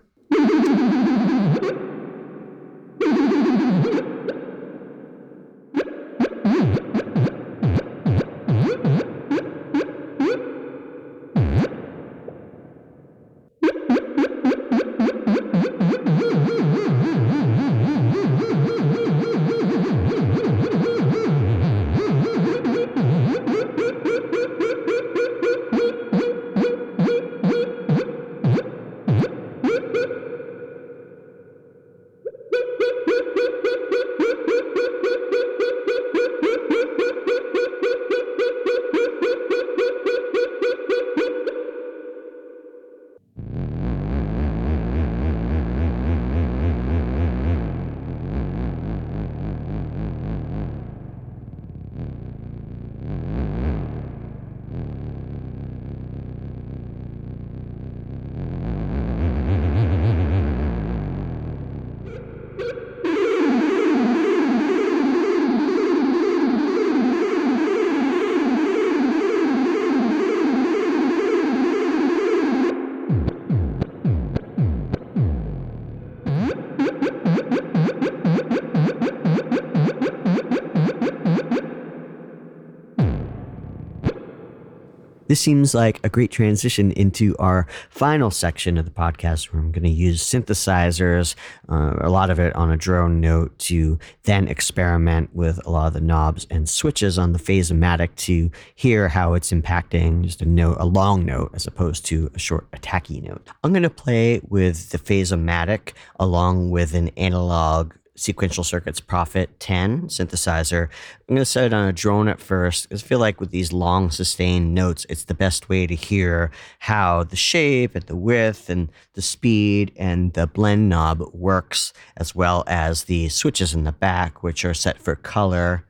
[85.39, 89.71] This seems like a great transition into our final section of the podcast where I'm
[89.71, 91.33] going to use synthesizers,
[91.69, 95.87] uh, a lot of it on a drone note, to then experiment with a lot
[95.87, 100.45] of the knobs and switches on the Phaseomatic to hear how it's impacting just a
[100.45, 103.47] note, a long note, as opposed to a short attacky note.
[103.63, 110.07] I'm going to play with the Phaseomatic along with an analog Sequential Circuits Prophet 10
[110.07, 110.89] synthesizer.
[111.27, 113.71] I'm going to set it on a drone at first I feel like with these
[113.71, 118.69] long sustained notes, it's the best way to hear how the shape and the width
[118.69, 123.91] and the speed and the blend knob works, as well as the switches in the
[123.91, 125.85] back, which are set for color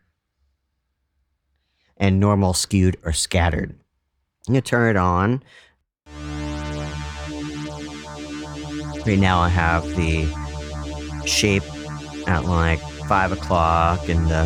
[1.98, 3.76] and normal, skewed, or scattered.
[4.48, 5.44] I'm going to turn it on.
[9.06, 10.28] Right now, I have the
[11.26, 11.64] shape
[12.30, 14.46] at like 5 o'clock and uh,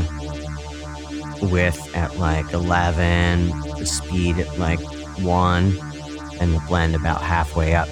[1.40, 4.80] the width at like 11, the speed at like
[5.20, 5.78] 1,
[6.40, 7.90] and the blend about halfway up.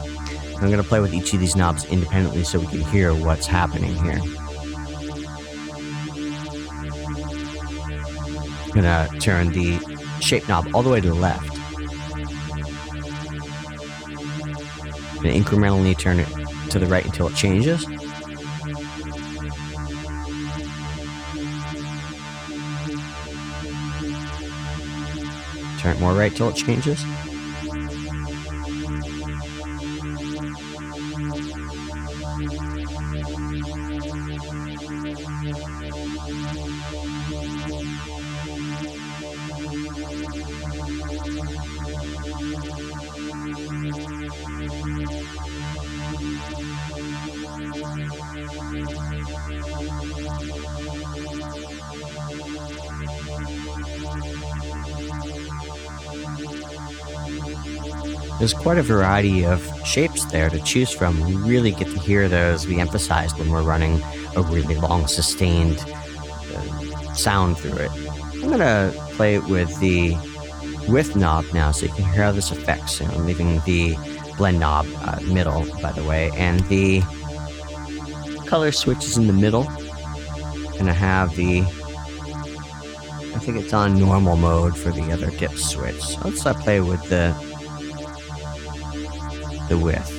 [0.55, 3.47] I'm going to play with each of these knobs independently so we can hear what's
[3.47, 4.19] happening here.
[8.63, 9.77] I'm going to turn the
[10.21, 11.49] shape knob all the way to the left.
[15.25, 16.29] And incrementally turn it
[16.69, 17.85] to the right until it changes.
[25.82, 27.03] Turn more right till it changes.
[58.41, 61.19] There's quite a variety of shapes there to choose from.
[61.19, 64.01] We really get to hear those be emphasized when we're running
[64.35, 65.77] a really long, sustained
[66.55, 67.91] uh, sound through it.
[68.41, 70.17] I'm going to play it with the
[70.87, 72.99] width knob now so you can hear how this affects.
[72.99, 73.95] Know, I'm leaving the
[74.37, 77.01] blend knob uh, middle, by the way, and the
[78.47, 79.69] color switch is in the middle.
[80.79, 81.59] And I have the
[83.35, 86.01] I think it's on normal mode for the other dip switch.
[86.01, 87.51] So let's uh, play with the
[89.72, 90.11] the width.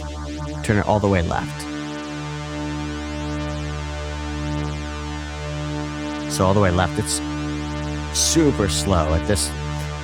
[0.64, 1.61] Turn it all the way left.
[6.32, 7.20] So all the way left, it's
[8.18, 9.12] super slow.
[9.12, 9.50] At this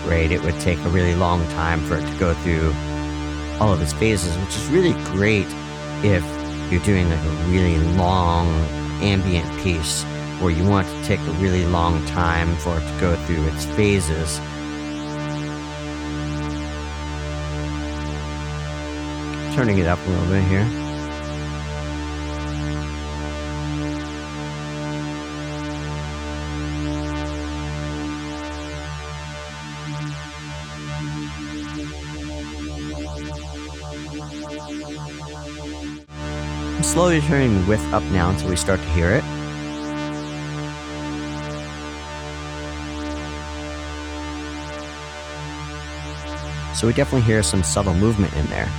[0.05, 2.75] rate, it would take a really long time for it to go through
[3.59, 5.47] all of its phases, which is really great
[6.05, 6.23] if
[6.71, 8.49] you're doing like a really long
[9.01, 10.05] ambient piece
[10.43, 13.65] where you want to take a really long time for it to go through its
[13.65, 14.39] phases
[19.59, 20.61] turning it up a little bit here.
[36.77, 39.25] I'm slowly turning the width up now until we start to hear it.
[46.77, 48.71] So we definitely hear some subtle movement in there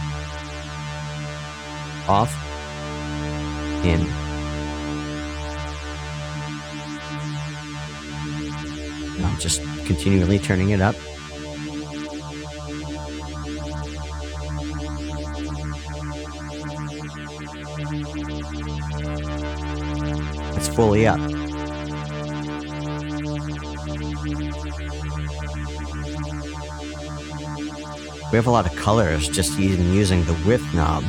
[2.10, 2.34] off,
[3.86, 4.02] in.
[9.24, 10.96] I'm just continually turning it up.
[20.58, 21.20] It's fully up.
[28.32, 31.04] We have a lot of colors just even using the width knob.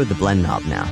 [0.00, 0.84] Play with the blend knob now.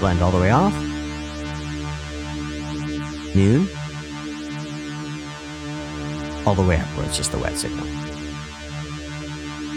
[0.00, 0.74] Blend all the way off.
[3.34, 3.68] Noon.
[6.44, 7.86] All the way up where it's just the wet signal.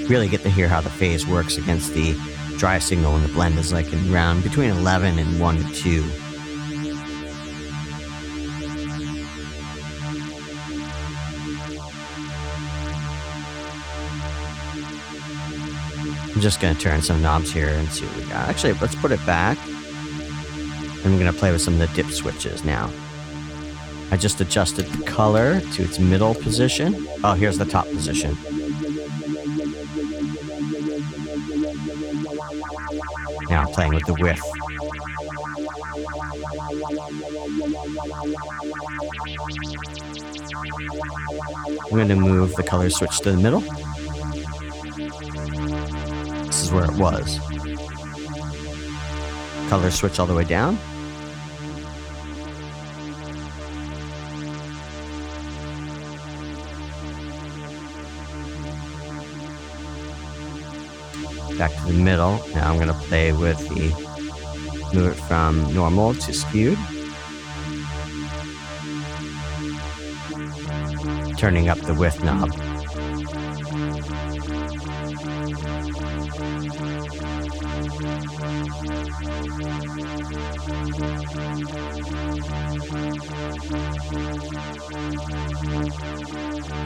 [0.07, 2.15] Really get to hear how the phase works against the
[2.57, 6.24] dry signal when the blend is like in around between 11 and 1 to 2.
[16.45, 18.47] Just going to turn some knobs here and see what we got.
[18.47, 19.57] Actually, let's put it back.
[19.67, 22.93] And we're going to play with some of the dip switches now.
[24.11, 27.07] I just adjusted the color to its middle position.
[27.23, 28.37] Oh, here's the top position.
[33.49, 34.39] Now I'm playing with the width.
[41.85, 43.63] I'm going to move the color switch to the middle.
[46.75, 47.39] Where it was.
[49.69, 50.77] Color switch all the way down.
[61.57, 62.45] back to the middle.
[62.53, 63.91] Now I'm going to play with the,
[64.93, 66.77] move it from normal to skewed.
[71.37, 72.74] Turning up the width knob.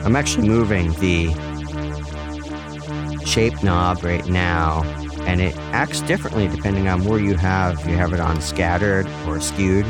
[0.09, 1.27] I'm actually moving the
[3.27, 4.81] shape knob right now,
[5.27, 9.39] and it acts differently depending on where you have you have it on scattered or
[9.39, 9.85] skewed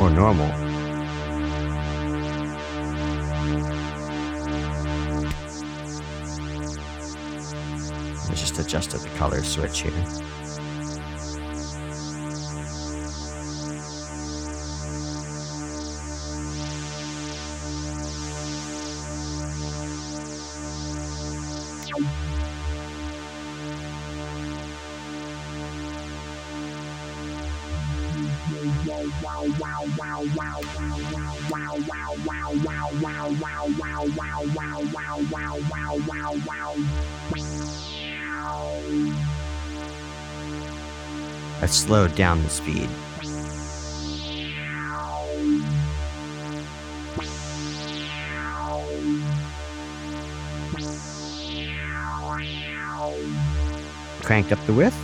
[0.00, 0.50] or normal.
[8.16, 9.92] I just adjusted the color switch here.
[41.60, 42.90] I slowed down the speed.
[54.24, 54.96] Cranked up the width.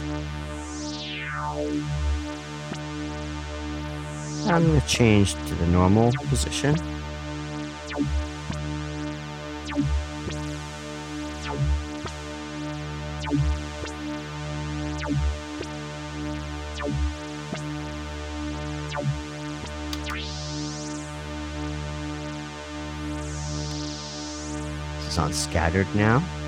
[4.48, 6.74] I'm going to change to the normal position.
[24.96, 26.39] This is on scattered now.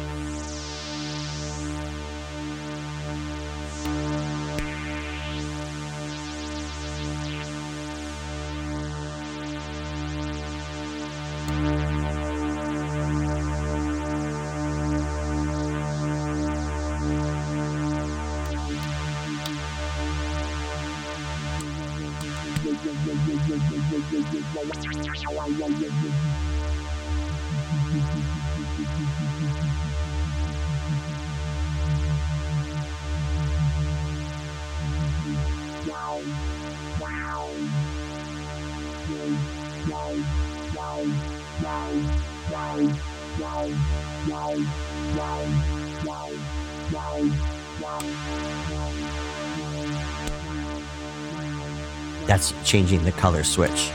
[52.43, 53.93] That's changing the color switch.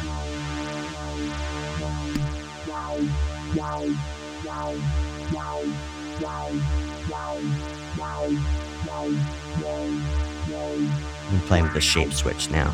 [11.30, 12.74] I'm playing with the shape switch now.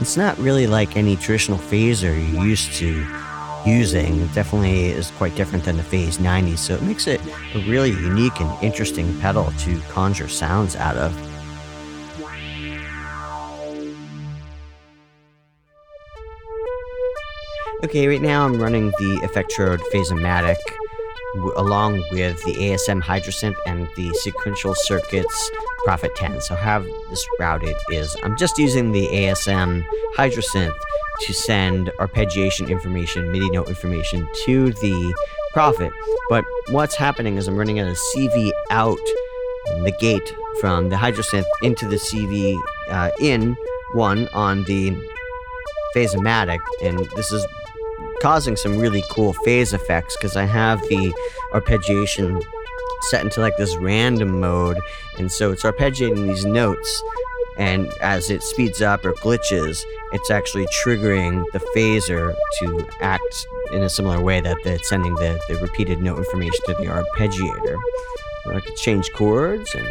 [0.00, 3.06] It's not really like any traditional phaser you're used to
[3.64, 4.20] using.
[4.20, 7.20] It definitely is quite different than the Phase 90, so it makes it
[7.54, 11.16] a really unique and interesting pedal to conjure sounds out of.
[17.84, 20.56] Okay, right now I'm running the Effectrode Phaseomatic
[21.56, 25.50] along with the ASM Hydrasynth and the Sequential Circuits
[25.84, 26.40] Prophet 10.
[26.40, 26.80] So how
[27.10, 29.84] this routed is I'm just using the ASM
[30.16, 30.74] Hydrasynth
[31.22, 35.14] to send arpeggiation information, MIDI note information to the
[35.52, 35.92] Prophet.
[36.28, 38.98] But what's happening is I'm running a CV out
[39.84, 42.58] the gate from the Hydrasynth into the CV
[42.90, 43.56] uh, in
[43.94, 44.96] one on the
[45.94, 47.46] phaseomatic, and this is
[48.22, 51.12] causing some really cool phase effects because I have the
[51.52, 52.42] arpeggiation
[53.10, 54.78] set into like this random mode,
[55.18, 57.02] and so it's arpeggiating these notes.
[57.58, 63.82] And as it speeds up or glitches, it's actually triggering the phaser to act in
[63.82, 67.76] a similar way that it's sending the, the repeated note information to the arpeggiator.
[68.46, 69.86] I could change chords and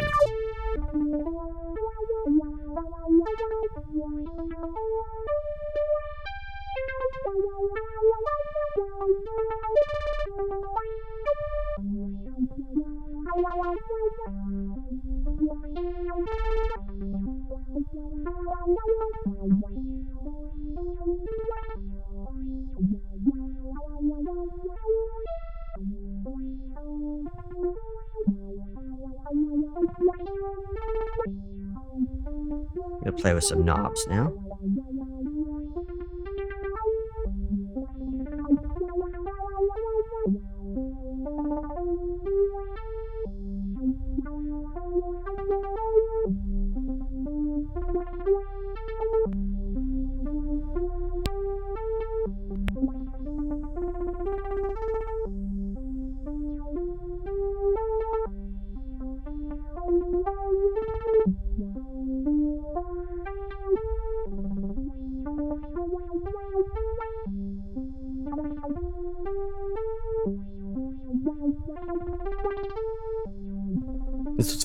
[33.04, 34.32] Gonna play with some knobs now.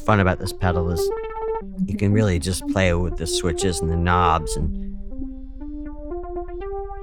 [0.07, 1.11] Fun about this pedal is
[1.85, 4.73] you can really just play with the switches and the knobs and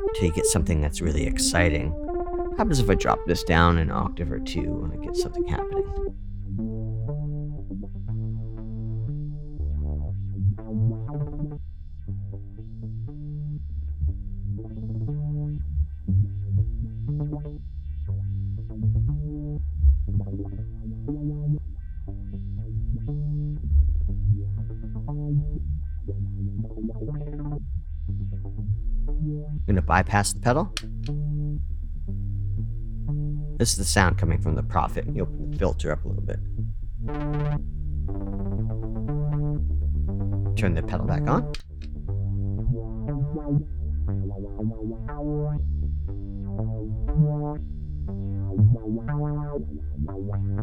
[0.09, 1.91] until you get something that's really exciting.
[1.91, 5.47] What happens if I drop this down an octave or two and I get something
[5.47, 5.84] happening?
[30.05, 30.73] Bypass the pedal.
[33.59, 35.07] This is the sound coming from the Prophet.
[35.13, 36.39] You open the filter up a little bit.
[40.57, 41.53] Turn the pedal back on.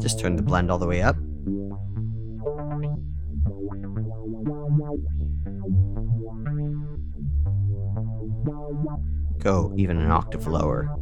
[0.00, 1.16] Just turn the blend all the way up.
[9.76, 10.96] Even an octave lower.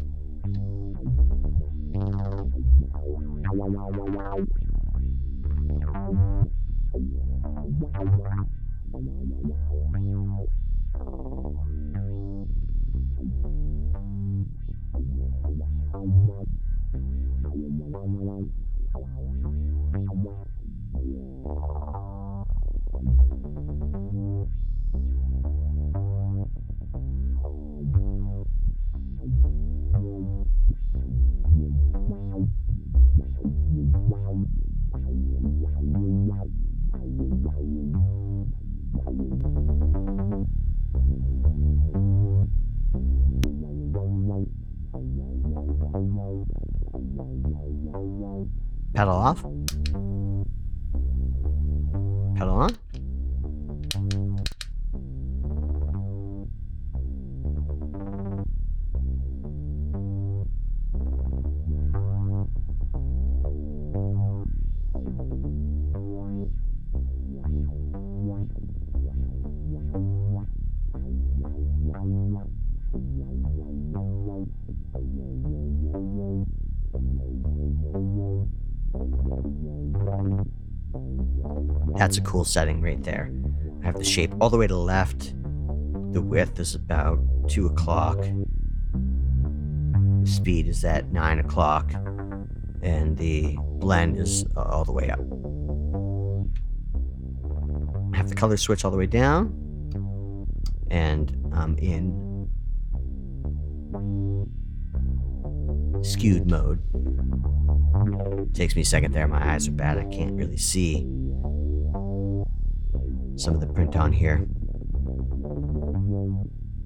[82.11, 83.31] That's a cool setting right there.
[83.83, 85.33] I have the shape all the way to the left.
[86.13, 88.19] The width is about 2 o'clock.
[88.93, 91.93] The speed is at 9 o'clock.
[92.83, 95.21] And the blend is uh, all the way up.
[98.13, 100.49] I have the color switch all the way down.
[100.91, 102.51] And I'm in
[106.03, 106.83] skewed mode.
[108.53, 109.29] Takes me a second there.
[109.29, 109.97] My eyes are bad.
[109.97, 111.07] I can't really see
[113.41, 114.47] some of the print on here.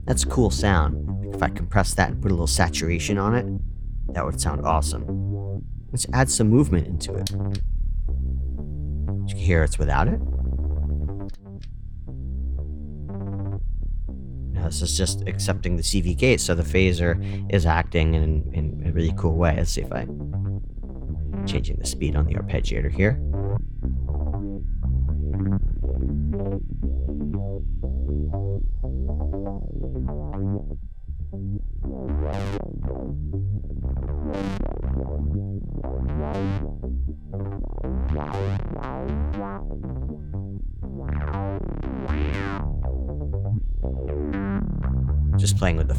[0.05, 1.35] That's a cool sound.
[1.35, 3.47] If I compress that and put a little saturation on it,
[4.15, 5.05] that would sound awesome.
[5.91, 7.31] Let's add some movement into it.
[7.31, 10.21] You can hear it's without it.
[14.53, 18.87] Now this is just accepting the CV gate, so the phaser is acting in, in
[18.87, 19.57] a really cool way.
[19.57, 20.07] Let's see if I
[21.47, 23.21] changing the speed on the arpeggiator here.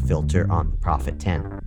[0.06, 1.60] Filter on the Prophet 10.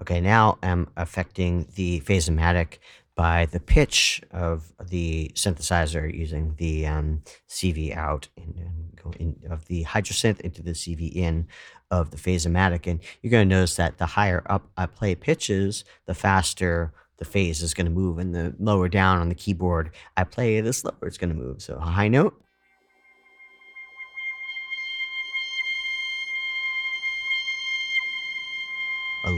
[0.00, 2.78] Okay, now I'm affecting the Phaseomatic
[3.14, 8.78] by the pitch of the synthesizer using the um, CV out and
[9.18, 11.46] in, of the hydrasynth into the CV in
[11.90, 12.86] of the Phaseomatic.
[12.86, 17.24] And you're going to notice that the higher up I play pitches, the faster the
[17.24, 18.18] phase is going to move.
[18.18, 21.60] And the lower down on the keyboard I play, the slower it's going to move.
[21.60, 22.40] So a high note.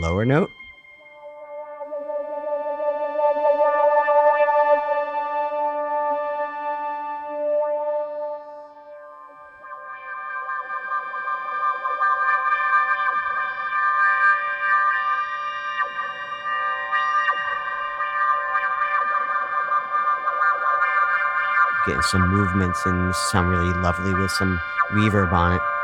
[0.00, 0.50] Lower note.
[21.86, 24.60] getting some movements and sound really lovely with some
[24.92, 25.79] reverb on it.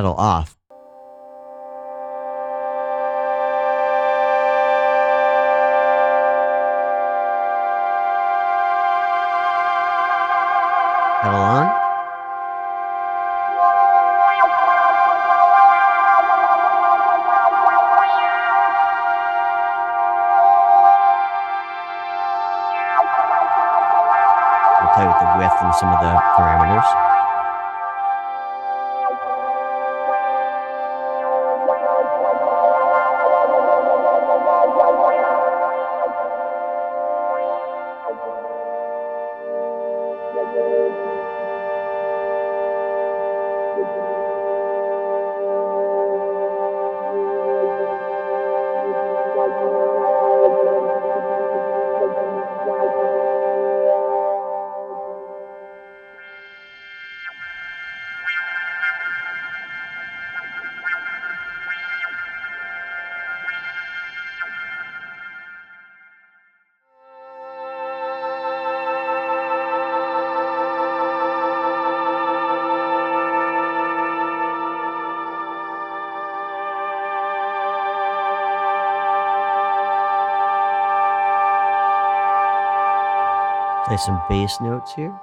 [0.00, 0.59] Pedal off.
[84.00, 85.20] Some bass notes here.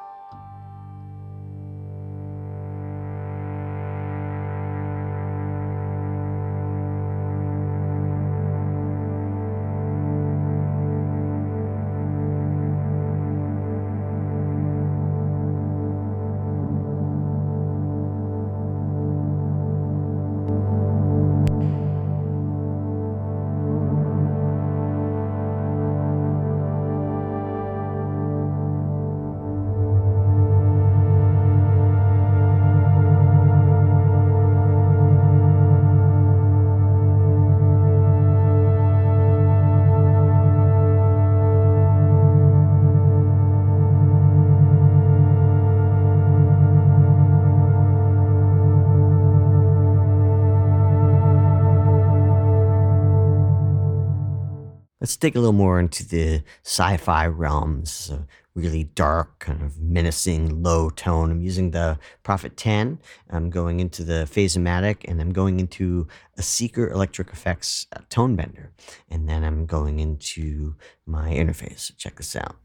[55.19, 58.11] Dig a little more into the sci-fi realms.
[58.53, 61.31] Really dark, kind of menacing, low tone.
[61.31, 62.99] I'm using the Prophet 10.
[63.29, 66.07] I'm going into the Phaseomatic, and I'm going into
[66.37, 68.71] a Seeker Electric Effects uh, tone bender,
[69.09, 71.95] and then I'm going into my interface.
[71.97, 72.57] Check this out.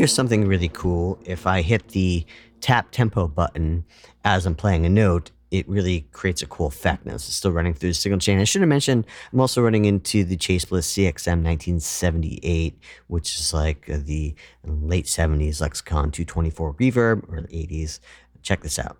[0.00, 1.18] Here's something really cool.
[1.26, 2.24] If I hit the
[2.62, 3.84] tap tempo button
[4.24, 7.04] as I'm playing a note, it really creates a cool effect.
[7.04, 8.40] Now, this is still running through the signal chain.
[8.40, 13.52] I should have mentioned I'm also running into the Chase Bliss CXM 1978, which is
[13.52, 14.34] like the
[14.64, 18.00] late 70s Lexicon 224 reverb or the 80s.
[18.40, 18.96] Check this out.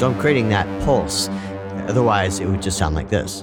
[0.00, 1.28] So I'm creating that pulse.
[1.86, 3.40] Otherwise, it would just sound like this.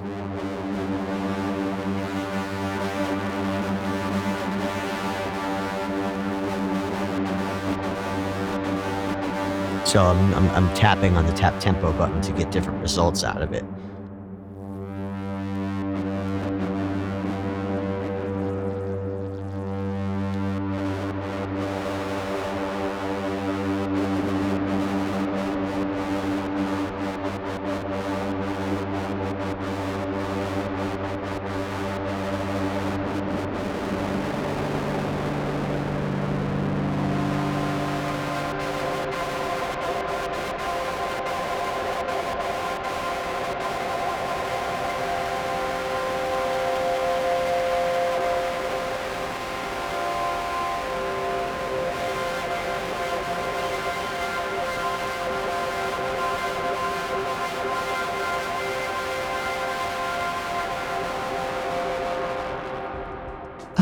[9.88, 13.43] So I'm, I'm, I'm, tapping on the tap tempo button to get different results out
[13.43, 13.64] of it.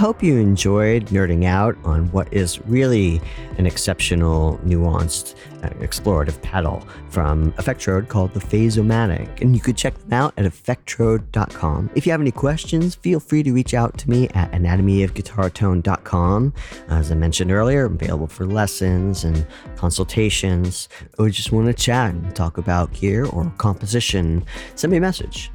[0.06, 3.20] Hope you enjoyed nerding out on what is really
[3.58, 5.34] an exceptional, nuanced,
[5.64, 9.41] uh, explorative pedal from Effectrode called the Phaseomatic.
[9.41, 11.89] And you could check them out at effectrode.com.
[11.95, 16.53] If you have any questions, feel free to reach out to me at anatomyofguitartone.com.
[16.88, 19.43] As I mentioned earlier, I'm available for lessons and
[19.76, 20.88] consultations,
[21.18, 24.45] or just want to chat and talk about gear or composition.
[24.76, 25.49] Send me a message.